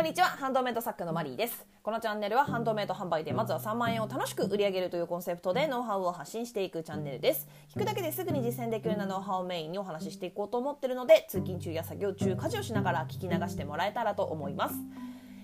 [0.00, 0.28] こんにちは。
[0.28, 1.66] ハンドメイド作家のマリーです。
[1.82, 7.46] このチャンネルはハンドメイド販売でまずは3万円を楽しく売り上げるというコンセプトでノウハウを発信していくチャンネルです。
[7.74, 14.74] 聞くだけですぐに実践できるようなノウハウをメインにお話ししていこうと思ってるので通勤中や作業中家事をしながら聞き流してもらえたらと思います。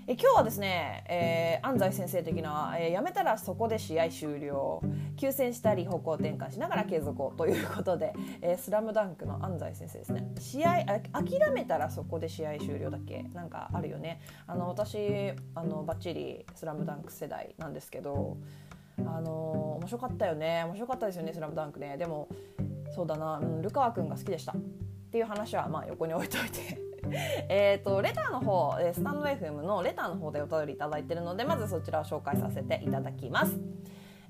[0.09, 4.80] え今日はですね、えー、安西先生的な、えー、やめたらそこで試合終了。
[5.16, 10.28] 休戦したり方向転換しながら継続をということで「えー、スラムダンクの安西先生ですね。
[10.38, 13.24] 試合あ諦めたらそこで試合終了だっけ？
[13.34, 14.20] なんかあるよね。
[14.47, 18.36] あの私あのバッチリ「スラムダンク世代なんですけど
[18.98, 20.62] あの面白かったよね。
[20.66, 21.97] 面白かったですよね「スラムダンクね。
[21.97, 22.28] でも
[22.95, 24.52] そうだな、うん、ルカワ君が好きでした。
[24.52, 24.56] っ
[25.11, 26.86] ていう話はまあ横に置いといて。
[27.48, 33.76] えっとレターの方スタンド FM のレターの方でお便り頂いてるのでまずそちらを紹介させていただきます。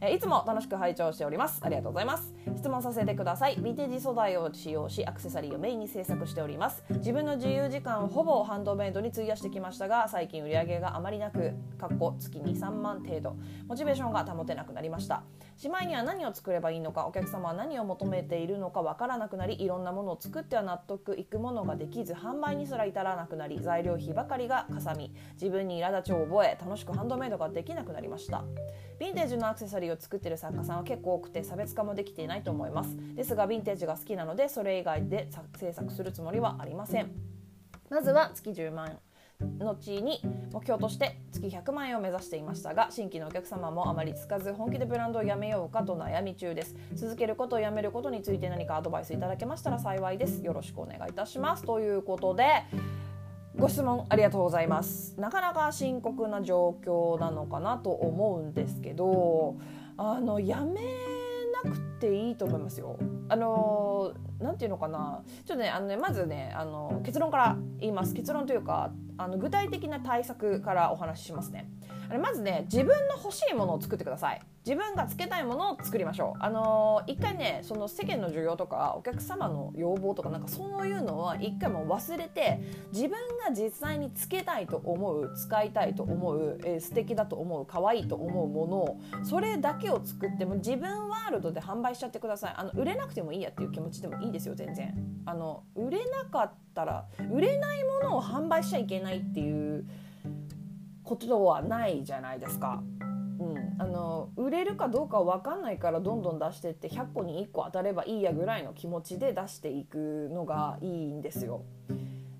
[0.01, 1.59] えいつも楽しく拝聴しております。
[1.63, 2.35] ありがとうございます。
[2.55, 3.57] 質問させてください。
[3.57, 6.85] ヴィンテージ素材を使用しアクセサリーをメインに制作しております。
[6.91, 13.37] 自分の自由時間をほぼハンドメイドに費やしてきましたが最近売り上げがあまりなくかっこ月23万程度。
[13.67, 15.23] モチベーションが保てなくなりました。
[15.57, 28.45] しまいには何を作ればいいのかお客様は何を求めているのかわからなくなりいろんなものを作っては納得いくものができず販売にすら至らなくなり材料費ばかりがかさみ自分に苛立ちを覚え楽しくハンドメイドができなくなりました。
[28.99, 32.97] ヴィンテージのアクセサリーを作ってる作家さんは結構多くて差別化もできていないと思います。
[33.15, 37.11] ですがヴィンテージが好きなのでそれ以外で制作するつもりはありません。
[37.91, 38.99] まずは月10万
[39.59, 46.75] 後に目標として月100万円を目指していましたが新規のお客様もあまりつかず本気でブランドをやめようかと悩み中です。
[46.95, 50.43] 続けることをやめることについて何かアドバイスいただけましたら幸いです。
[50.43, 51.65] よろしくお願いいたします。
[51.65, 52.65] ということで
[53.59, 55.15] ご質問ありがとうございます。
[55.19, 59.57] なかなか深刻な状況なのかなと思うんですけど
[59.97, 60.83] あのやめ
[61.65, 62.99] なくていいと思いますよ。
[63.31, 65.23] あのなんていうのかな。
[65.47, 68.13] ちょっとねあのねまずねあの結論から言います。
[68.13, 71.71] 結論というかあの具体的な対策からお話ししますね。
[72.21, 74.41] まずね自分の欲しいものを作ってください。
[74.67, 76.43] 自分がつけたいものを作りましょう。
[76.43, 82.61] あのー、一回ねその世間の需要とかお客様の要望とかなんかそういうのは一回も忘れて
[82.93, 83.13] 自分
[83.49, 92.55] が実際につけたいと思う使いたいと思う、えー、素敵だと思う可愛いと思うものをそれだけを作っても自分ワールドで販売しちゃってください。
[92.57, 94.93] あの売れなくてもいいやっていう気持ちでもいいですよ全然。
[95.27, 99.87] あの売れなかったら売れないものを販売しちゃいけないっていう
[101.05, 102.83] ことはないじゃないですか。
[103.55, 111.63] うん、あの売れるかどうか分かんないからどんどん出してって100個に1個当たればいいやぐらいの気持ちで出していくのがいいんですよ。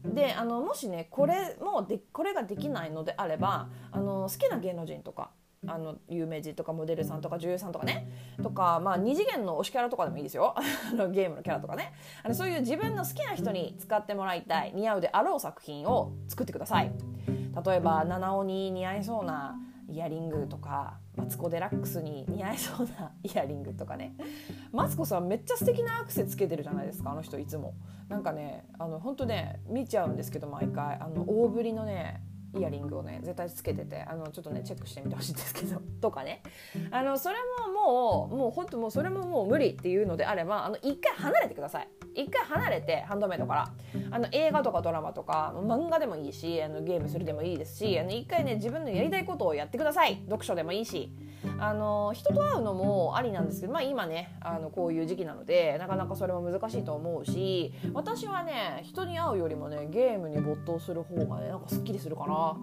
[0.05, 5.31] であのもしねこれもでこれができないのであればあの好きな芸能人とか
[5.67, 8.09] あの有名人とかモデルさんとか女優さんとかね
[8.43, 10.55] とか、まあ、二次元の推しキャラとかでもいいですよ。
[10.57, 11.93] あのゲームのキャラとかね。
[12.23, 16.93] あのそういう自分の好きな人に使ってもらいたい似合うであろう作品を作ってください。
[17.65, 19.59] 例えば七尾に似合いそうな
[19.89, 24.15] イヤリングとかマツコ・デラックスに似合いそうな イヤリングとかね。
[24.73, 27.75] マツコさんめっちゃ素敵なアクセつけてるじゃないですかあの人いつも。
[28.09, 30.97] なんかねあの本当ね見ちゃうんですけど毎回。
[30.97, 32.23] あの大ぶりのね
[32.57, 36.43] イヤリングをね絶対つけててあのちょっとねチェックしてみてほしいんですけど とかね。
[36.91, 37.37] あのそれ
[37.67, 41.89] ももうもう本当もうそれももう無理っていうのであればあの一回離れてください。
[42.15, 43.69] 一回離れてハンドメイドから。
[44.11, 50.23] あの映画とかドラマとか漫画でもいいしあのゲームするでもいいですしあの一回ね自分のやりたいことをやってください。
[50.27, 51.11] 読書でもいいし
[51.59, 62.57] あの人と会うのもありなんですけど、まあ、今ねあのこういう時期なのでなかなかそれも難しいと思うし私はね人に会うよりもねゲームに没頭する方がねなんかすっきりするかな。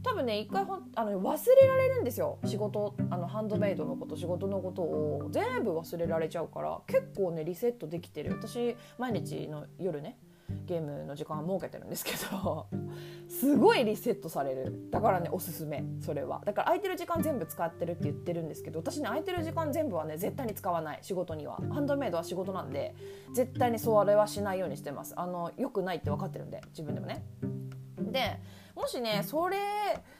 [0.00, 2.38] 多分ね一回ほんあの忘れられるんですよ。
[2.44, 8.32] 仕事あのハンドメイドのこと仕事のことを全部忘れられちゃうから結構ねリセットできてる。
[8.32, 10.16] 私毎日の夜ね
[10.66, 12.66] ゲームの時間設けてるんですけど
[13.28, 14.90] すごいリセットされる。
[14.90, 16.42] だからねおすすめそれは。
[16.44, 20.98] だから空いてる時間全部使ってるって言ってるんですけど私ね空いてる時間全部はね絶対に使わない。
[21.02, 21.58] 仕事には。
[21.70, 22.94] ハンドメイドは仕事なんで
[23.34, 25.14] 絶対にそうあれはしないようにしてます。
[25.16, 27.24] あの良くないって分かってるんで自分でもね。
[27.98, 28.40] で
[28.74, 29.56] もしねそれ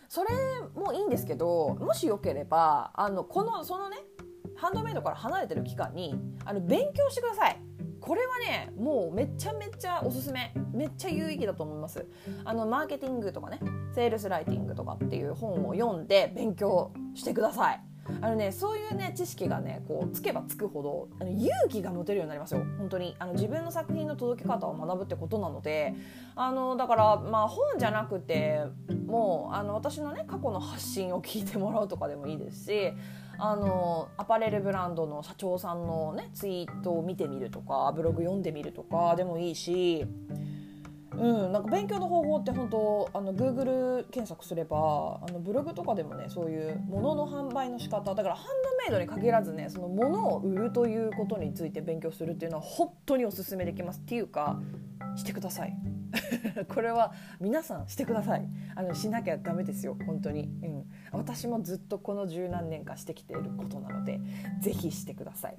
[0.09, 0.29] それ
[0.75, 3.97] もいいんですけどもしよければあのこのそのね
[4.57, 7.68] ハンドメイドから離れてる期間にあの勉強してください。
[8.09, 10.55] これはねもうめちゃめちゃおすすめ。
[10.73, 12.07] めっちゃ有意義だと思います。
[12.43, 13.61] あのマーケティングとかね
[13.95, 17.81] セールスライティングとかっていう本を読んで勉強してください。
[18.23, 22.65] あのねそういうね知識がねこうつけばつくほどあの勇気が持てるようになりますよ。
[22.79, 23.15] 本当に。
[23.19, 25.93] あの自分の作品の届け方を学ぶってことなので。
[26.35, 28.63] あのだからまあ本じゃなくて
[29.07, 32.93] もうあの私のね過去の発信を聞いてもらうとかでもいいですし
[33.39, 40.07] あのアパレルブランドの社長さんのねツイートを見てみるとかブログ読んでみるとかでもいいし
[41.19, 48.47] うん、なんか勉強の方法って本当あの Google 検索すればあのブログとかでもねそういう物のの販売の仕方だからハン
[48.87, 54.01] ドメイドに限らずねその物を売るということについて勉強するっていうのは本当におすすめできます。
[54.01, 54.61] っていうか
[55.17, 55.98] してください。
[56.75, 58.47] これは皆さんしてください。
[58.75, 59.97] あのしなきゃダメですよ。
[60.07, 64.21] 本当に、うん、私もずっとこの十何年かしてきていることなので
[64.61, 65.57] ぜひしてください。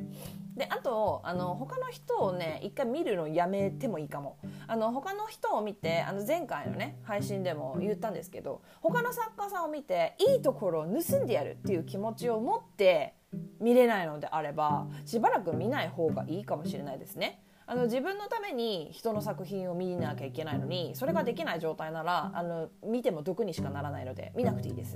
[0.55, 4.37] であとあの他の人をね一回見るのやめてもいいかも。
[4.67, 13.15] あの他の人を見てあの前回のね配信でも言ったんですけど他の作家さんを見ていいところを盗んでやるっていう気持ちを持って
[13.59, 17.43] 見れないのであればしばらく見ない方がいいかもしれないですね。
[17.71, 24.95] あの自分のために人の作品を見なきゃいけないのにそれができない状態ならあの見ても毒にしかならないので見なくていいです。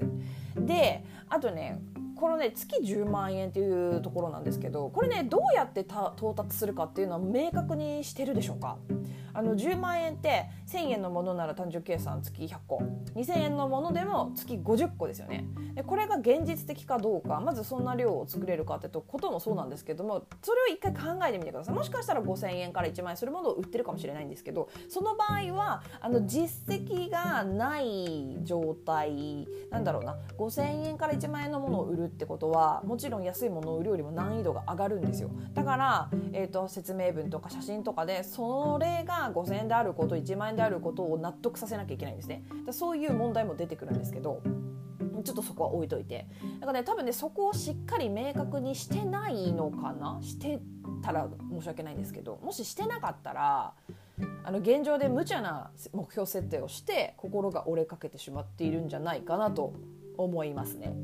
[0.57, 1.79] であとね
[2.15, 8.77] このね月10万円っていうところなんですけどこれねどうやって到達するかっていうのは明確にしてるでしょうか？
[9.33, 12.83] あの10万円って1000円のものなら単純計算月100個。
[13.15, 15.45] 2000円のものでも月50個ですよね。
[15.75, 21.75] でこれが現実的かどうかまずそんな量を作れるかってこともそうなんですけどもそれを一回考えてみてください。
[21.75, 35.29] もしかしたら5000円から1万円するものを売ってるかもしれないんですけどその場合はあの実績がない状態なんだろうな5000円から1万円のものを売るってことはもちろん安いものを売るよりも難易度が上がるんですよ。
[35.53, 42.43] だから、えーと、説明文とか写真とかでそれが5000円であること1万円であることを納得させなきゃいけないんですね。
[42.65, 44.41] だそういう問題も出てくるんですけど
[45.23, 46.27] ちょっとそこは置いといて。
[46.59, 50.19] だからね多分ねそこをしっかり明確にしてないのかな？
[50.21, 50.59] して
[51.01, 53.73] たら申し訳ないんですけどもししてなかったら
[54.43, 59.73] あの現状で無茶な目標設定をして心が折れかけてしまっているんじゃないかなと
[60.17, 60.95] 思いますね。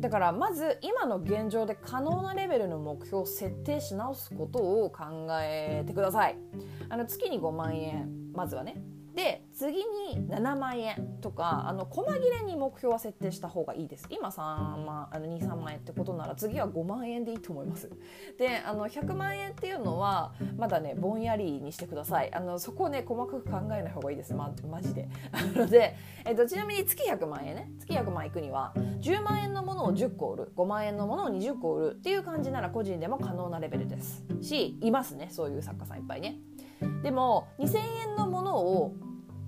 [0.00, 6.36] だからまず今の現状で可能なレベルの目標を設定し直すことを考えてください。
[6.90, 8.82] あの月に5万円まずはね。
[9.14, 14.06] で次に7万円とかあの細切れに目標は設定した方がいいです。
[14.08, 17.90] 今3万あの23万円ってことなら次は5万円でいいと思います。
[18.38, 22.32] であの100万円っていうのはまだねぼんやりにしてください。
[22.32, 25.08] あのそこをね細かく考えない方がいいです、ま、マジで。
[25.32, 27.70] なので、えっと、ちなみに月100万円ね。
[27.80, 30.52] 月100万いくには10万円のものを10個売る。
[30.56, 34.24] 5万円のものを20個売るっていう感じなら個人でも可能なレベルです。
[34.40, 35.28] しいますね。
[35.30, 36.38] そういう作家さんいっぱいね。
[37.02, 37.78] でも2000
[38.10, 38.94] 円のものを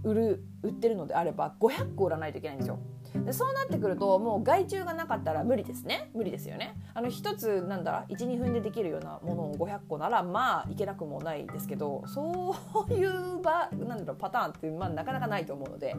[0.04, 2.78] 売る売ってるのであれば500個売らないといけないんですよ
[3.24, 12.54] でそうなってくるともう外注がなかったら無理ですね無理ですよねあの一つなんだ12分でできるようなものを500個ならまあいけなくもないですけどそ
[12.88, 15.94] ういう場なんだろうパターンって、まあ、なかなかないと思うので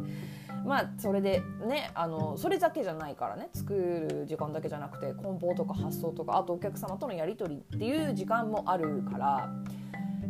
[0.66, 9.50] まあそれでねあのそれだけじゃないからね作る時間だけじゃなくて梱包とか発送とかあとお客様とのやり取りっていう時間もあるから。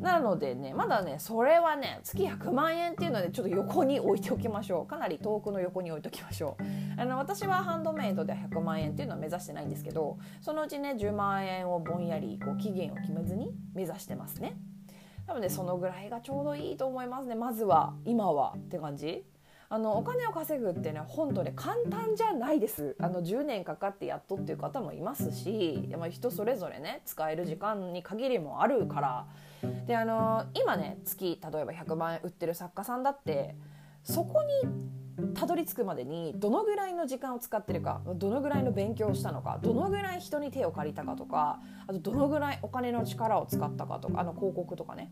[0.03, 4.85] なのでねまだねそれはね月100万円っていうのでちょっと横に置いておきましょう。
[4.85, 7.01] かなり遠くの横に置いておきましょう。
[7.01, 14.57] あの私はハンドメイドで100万円っていうのは目指してないんですけどそのうちね10万円をぼんやりこう期限を決めずに目指してますね。
[15.25, 17.35] 多分ねそのぐらいがちょうどいいと思いますね。
[17.35, 19.23] まずは今はって感じ。
[19.69, 22.95] あのお金を稼ぐってね本当ね簡単じゃないです。
[22.99, 29.27] あの10年かかってやっとっていう方もいますし人それぞれね使える時間に限りもあるから。
[29.87, 33.55] であの今ね月例えば100万円売ってる作家さんだって
[34.03, 45.11] そこにたどり着くまでにどのぐらいの時間を使ってるかどのぐらいの勉強をしたのかどのぐらい人に手を借りたかとかあとどのぐらいお金の力を使ったかとかあの広告とかね。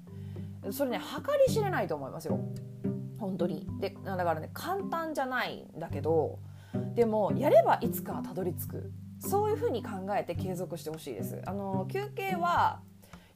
[0.70, 2.40] それね計り知れないと思いますよ。
[3.22, 3.68] 本当に。
[3.80, 6.40] でだからね簡単じゃないんだけど
[6.96, 8.92] でもやればいつかはたどり着く。
[9.20, 11.40] そういうふうに考えて継続してほしいです。
[11.46, 12.80] あの休憩は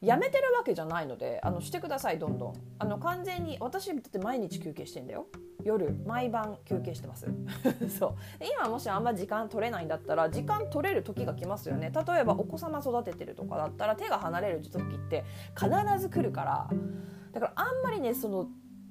[0.02, 2.54] やめてるわけじゃないのであのしてくださいどんどん。
[2.80, 5.28] あの完全に私だって毎日休憩してんだよ。
[5.64, 7.28] 夜毎晩休憩してます。
[8.00, 8.16] そう。
[8.60, 11.92] 今もしあんま時間取れないんだったら時間取れる時が来ますよね。
[11.92, 15.24] 例えばお子様育ててるとかだったら手が離れる時って
[15.56, 16.70] 必ず来るから。
[17.32, 18.48] だからあんまりねその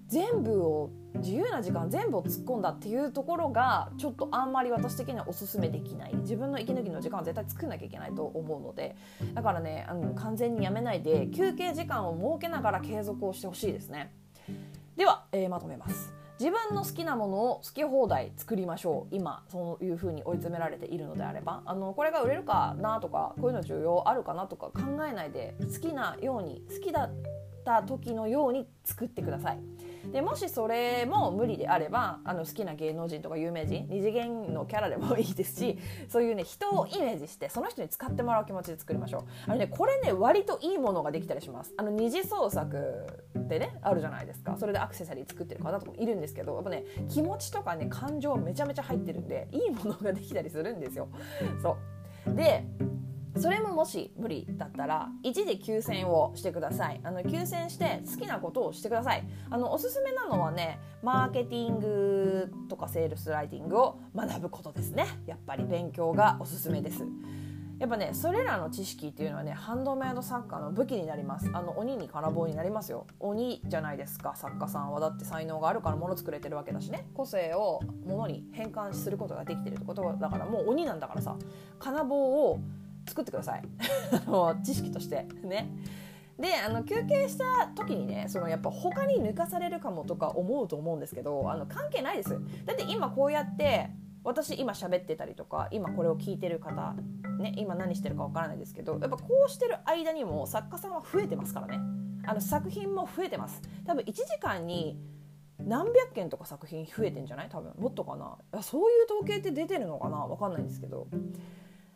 [0.08, 6.14] 全部を自由な時間全部を突っ込んだっていうところがちょっとあんまり私的にはおすすめできない。
[6.16, 8.96] 自分の息抜きの時間は絶対作んなきゃいけないと思うので
[9.34, 14.12] だからねあの完全にやめないで休憩時間を設けながら継続をしてほしいですね。
[14.96, 16.12] では、えー、まとめます。
[16.38, 19.14] 自分の好きなものを好き放題作りましょう。
[19.14, 27.10] 今そういうふうに追い詰められているのであればあのこれが売れるかなとかこういうの重要あるかなとか考えないで好きなように好きだっ
[27.64, 29.58] た時のように作ってください。
[30.12, 39.24] でもしそれも無理であればあの好きな芸能人とか有名人二次元のキャラでもいいですしそういうね人をイメージしてその人に使ってもらう気持ちで作りましょう。
[39.46, 41.72] あのねこれね割といいものができたりします。
[41.76, 42.76] あの二次創作
[43.38, 44.56] ってねあるじゃないですか。
[44.58, 51.08] それでアクセサリー作ってる方とかもいるんですけどやっぱね気持ちとかね感情めちゃめちゃ入ってるんでいいものができたりするんですよ。
[51.62, 51.76] そ
[52.26, 52.34] う。
[52.34, 52.64] で
[53.36, 57.00] それももし無理だったら一時休戦をしてください。
[57.02, 59.24] あの休戦して好きなことをしてください。
[59.50, 65.06] あのおすすめなのはねマーケティングとかセールスライティングを学ぶことですね。
[65.26, 67.04] やっぱり勉強がおすすめです。
[67.80, 71.50] やっぱねそれらの知識っていうのはねハンドメイド作家の武器になります。
[71.52, 73.08] あの鬼に金棒になりますよ。
[73.18, 74.36] 鬼じゃないですか。
[74.36, 75.00] 作家さんは。
[75.00, 77.08] だって才能があるから物作れてるわけだしね。
[77.14, 81.36] 個性を物に変換することができてるってことだからもう鬼なんだからさ。
[81.80, 82.60] 金棒を
[83.06, 83.62] 作ってください。
[84.64, 85.24] 知識として。
[85.42, 85.70] ね。
[86.38, 92.30] であの休憩した時にねそのやっぱ他に抜かされるかもとか思うと思うんですけどあの関係ないです。
[92.64, 93.90] だって今こうやって
[94.24, 96.94] 私今喋ってたりとか今これを聞いてる方
[97.38, 101.78] ね今何してるかわからないですけどやっぱこうしてる間にも作家さんは増えてますからね。
[102.26, 103.62] あの作品も増えてます。
[103.86, 104.98] 多分1時間に
[105.58, 107.48] 何百件とか作品増えてんじゃない？
[107.48, 107.72] 多分。
[107.78, 108.38] もっとかな？
[108.62, 110.16] そういう統計って出てるのかな？
[110.26, 111.06] わかんないんですけど。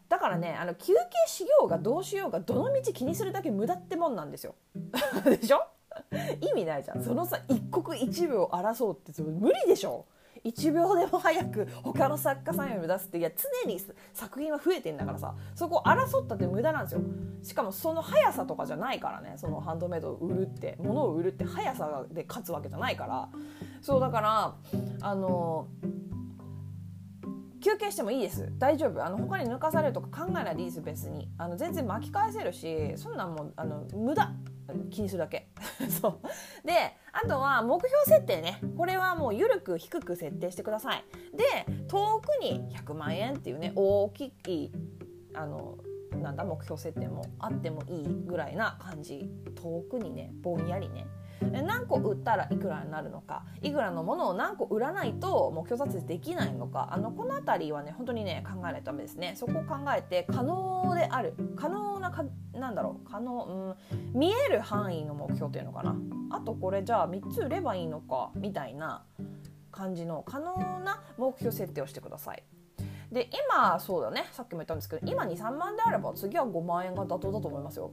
[0.08, 4.54] だからねあの休憩しようがどうしようがどの道気にするだけ無駄ってもんなんですよ。
[5.24, 5.66] でしょ？
[6.40, 7.02] 意味ないじゃん。
[7.02, 10.06] そのさ一刻一秒争うって無理でしょ。
[10.44, 13.30] 1秒でも早く他の作家さんより出すっていや
[13.64, 13.80] 常に
[14.14, 15.34] 作品は増えてんだからさ。
[15.54, 17.00] そこ争ったって無駄なんですよ。
[17.42, 19.34] しかもその速さとかじゃないからね。
[19.36, 23.28] そのハンドメイドを売るって物を売るって速さで勝つわけじゃないから。
[23.82, 24.54] そうだから
[25.00, 25.66] あの
[27.60, 28.52] 休憩してもいいです。
[28.58, 29.04] 大丈夫。
[29.04, 31.28] あの他に抜かされるとか考えないでいいです別に。
[31.38, 34.32] あの全然巻き返せるしそんなんもうあの無駄。
[34.90, 35.48] 気にするだけ。
[35.88, 36.66] そう。
[36.66, 38.60] であとは目標設定ね。
[38.76, 41.04] これはもう緩く低く設定してください。
[41.36, 44.72] で遠くに100万円っていうね大きい
[45.34, 45.78] あの
[46.20, 49.30] なんだ目標設定もあってもいいぐらいな感じ。
[49.54, 51.06] 遠くにねぼんやりね。
[51.40, 53.44] 何個売ったらいくらになるのか？
[53.62, 56.88] いくらのものを何個売らないと目標達成できないのか？
[56.92, 59.34] あのこの辺りはね本当にね考えないとダメですね。
[59.36, 63.10] そこを考えて可能である可能なかなんだろう？
[63.10, 65.96] 可能、うん、見える範囲の目標っていうのかな？
[66.30, 68.30] あとこれじゃあ3つ売ればいいのか？
[68.34, 69.04] みたいな
[69.70, 72.42] 感じの可能な目標設定をしてください。
[73.12, 74.26] で今そうだね。
[74.32, 77.92] さっきも言ったんですけど今23万であれば次は5万円が妥当だと思いますよ。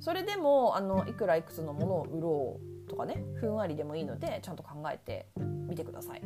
[0.00, 5.28] それでもあのいくらいくつのものを売ろうとかねふんわりでもいいのでちゃんと考えて
[5.68, 6.22] みてください。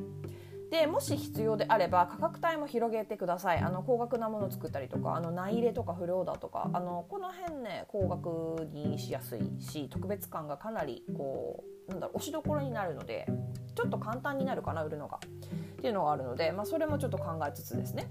[0.70, 3.58] でもし必要であれば価格帯も広げてください。
[3.58, 13.26] あの高額なものを作ったりとかあの内入れとかフルオーダーとかあのこの辺ね高額にしやすいし特別感がかなりこうなんだろう押しどころになるので
[13.74, 15.18] ちょっと簡単になるかな売るのが。
[15.80, 18.10] っていうのがあるので、まあ、それもちょっと考えつつですね。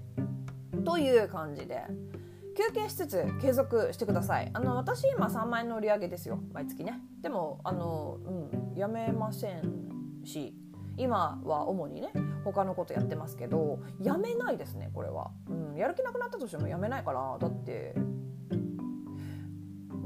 [0.84, 1.84] という感じで。
[2.60, 4.50] 休憩しつつ継続してください。
[4.52, 6.38] あの私今3万円の売り上げですよ。
[6.52, 7.00] 毎月ね。
[7.22, 9.62] でもあの、うん、やめません
[10.24, 10.54] し
[10.98, 12.10] 今は主にね
[12.44, 17.38] 他のことやってますけどやめないですねこれは、うん、やる気なくなったとしてもやめないから。
[17.40, 17.98] だってう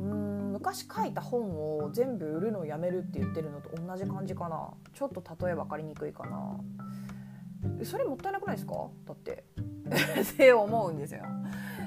[0.00, 4.70] ん昔書いた本を全部売るのをやめるって言ってるのと同じ感じかな。
[4.92, 6.60] ちょっと例え分かりにくいかな。
[7.82, 8.74] それもったいなくないですか？
[9.06, 9.44] だって。
[9.84, 11.24] って思うんですよ。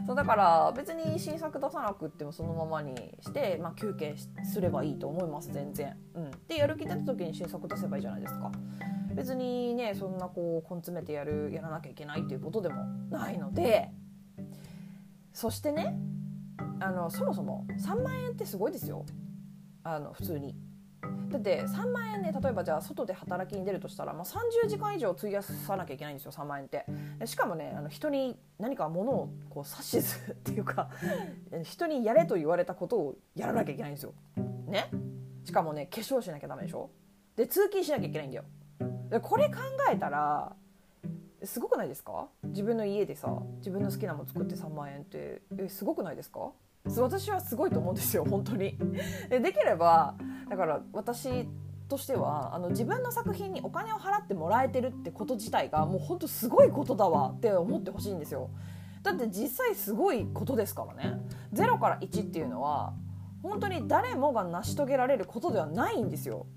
[0.08, 5.98] そうだから別に新作出さなくってもそのままにして、まあ、休憩すればいいと思います全然。
[6.16, 8.50] うん、でやる気出た時に新作出せばいいじゃないですか。
[9.14, 13.90] 別にねそんなこう根詰めてやるやらなきゃいけないっていうことでもないので
[15.34, 15.98] そしてね
[16.80, 19.06] あのそもそも3万円ってすごいですよ
[19.84, 20.56] あの普通に。
[21.30, 26.86] だって3万円ね例えばじゃあ外で働きに出るとしたら、まあ、30時間以上費やさなきゃいけないんですよ3万円って。
[27.26, 30.90] しかもねあの人に何か物をこう指図っていうか
[31.64, 34.14] 人にやれと言われたことをやらなきゃいけないんですよ。
[34.68, 34.90] ね？
[35.44, 36.90] しかもね化粧しなきゃダメでしょ？
[37.36, 38.44] で通勤しなきゃいけないんだよ。
[39.10, 39.56] でこれ考
[39.92, 40.56] えたら
[41.44, 42.28] すごくないですか？
[42.46, 45.42] 自分の家でさ自分の好きなもの作って3万円って。
[45.58, 46.52] えすごくないですか？
[46.98, 48.78] 私はすごいと思うんですよ本当に。
[49.30, 50.16] でできれば
[50.50, 51.48] だから私
[51.88, 58.50] としてはあの自分の作品にお金を払ってもらえてるってこと自体がもう本当すごいことだわって思ってほしいんですよ。
[59.04, 61.20] だって実際すごいことですからね。
[61.54, 62.94] 0から1っていうのは
[63.42, 66.48] 本当に誰もが成し遂げられることではないんですよ。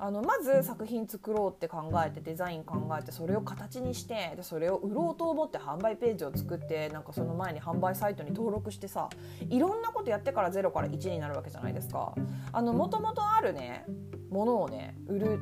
[0.00, 9.08] あのまず作品作ろうって考えてデザイン考えてそれを形にしてでそれを売ろうと思って販売ページを作ってなんかその前に販売サイトに登録してさ
[9.48, 12.14] いろんなことやってから0から1になるわけじゃないですか。
[12.52, 13.86] あの元々あるね
[14.30, 15.40] ものをね売る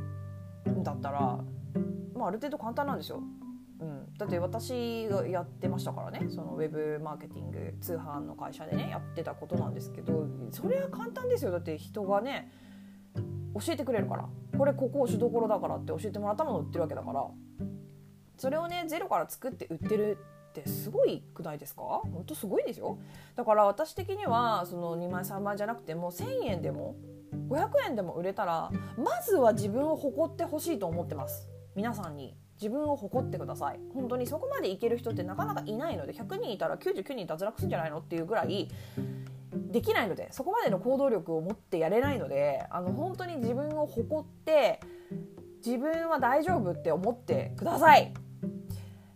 [0.82, 1.20] だったら、
[2.14, 3.22] まあ、ある程度簡単なんですよ。
[3.78, 12.50] うん、だって私がやってましたからねそのウェブマーケティング通販の会社でねやってたことなんですけどそれは簡単ですよだって人がね
[13.60, 14.28] 教えてくれるから。
[14.56, 17.26] これここ押しどころだからって教えてもらったものを売ってるわけだから。
[18.38, 20.18] それをねゼロから作って売ってる
[20.50, 21.82] ってすごいくないですか？
[21.82, 22.98] 本当すごいですよ。
[23.34, 26.96] だから私的にはその2万3万じゃなくても1,000円でも
[27.48, 31.48] 500円でも売れたらまずは自分を誇ってほしいと思ってます。
[31.74, 32.36] 皆さんに。
[32.58, 33.80] 自分を誇ってください。
[33.92, 38.70] 本当にそこまでいける人ってなかなかいないので100人いたら99人脱落するんじゃないのっていうぐらい
[39.56, 44.80] できないのでそこまでの行動力を持ってやれないのであの本当に自分を誇って
[45.64, 48.14] 自分は大丈夫って思ってください。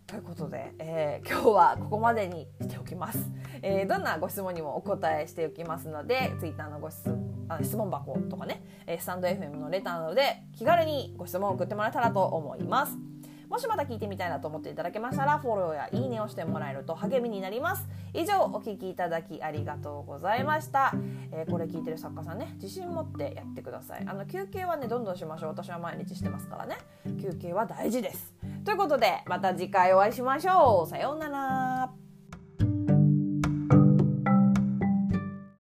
[0.06, 3.30] ということで、えー、今日はここまでにしておきます、
[3.62, 7.16] えー、どんなご質問にもお答えしておきますので Twitter のご質
[7.48, 8.60] あ質問箱とかね
[8.98, 13.09] スタンド FM のレターなどで気軽にご質問を送ってもらえたらと思います。
[13.50, 17.88] もしまた聞いてみたいなと思っていただけましたらフォローやいいねをしてもらえると励みになります。
[18.14, 20.92] 以上お聞きいただきありがとうございました、
[21.32, 24.04] えー、これ聞いてる作家さんね自信持ってやってください。
[24.06, 25.48] あの休憩はねどんどんしましょう。
[25.50, 26.78] 私は毎日してますからね。
[27.20, 28.32] 休憩は大事です。
[28.64, 30.88] ということでまた次回お会いしましょう。
[30.88, 32.09] さようなら。